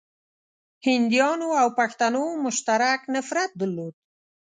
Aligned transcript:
هنديانو 0.87 1.47
او 1.61 1.67
پښتنو 1.79 2.23
مشترک 2.45 2.99
نفرت 3.15 3.51
درلود. 3.59 3.93